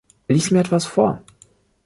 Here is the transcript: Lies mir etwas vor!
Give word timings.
Lies 0.27 0.49
mir 0.49 0.61
etwas 0.61 0.87
vor! 0.87 1.21